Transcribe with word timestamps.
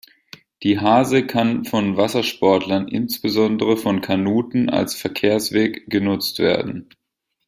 Die 0.63 0.79
Hase 0.79 1.27
kann 1.27 1.63
von 1.63 1.95
Wassersportlern, 1.95 2.87
insbesondere 2.87 3.77
von 3.77 4.01
Kanuten, 4.01 4.67
als 4.71 4.95
Verkehrsweg 4.95 5.91
genutzt 5.91 6.39
werden. 6.39 6.89